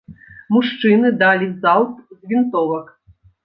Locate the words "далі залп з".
1.23-2.35